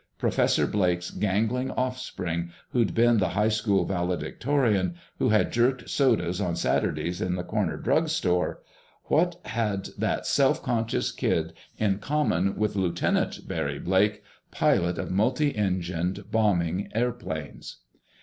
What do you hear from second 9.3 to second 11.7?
had that self conscious kid